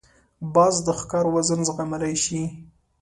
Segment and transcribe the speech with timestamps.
[0.53, 2.41] باز د ښکار وزن زغملای شي